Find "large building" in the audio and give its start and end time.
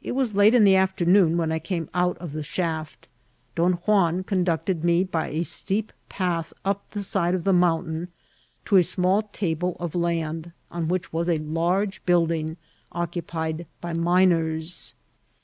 11.38-12.58